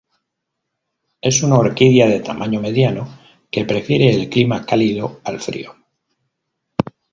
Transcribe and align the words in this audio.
Es 1.21 1.43
una 1.43 1.59
orquídea 1.59 2.07
de 2.07 2.21
tamaño 2.21 2.59
mediano, 2.59 3.19
que 3.51 3.65
prefiere 3.65 4.09
el 4.09 4.29
clima 4.31 4.65
cálido 4.65 5.21
al 5.23 5.39
frío. 5.39 5.75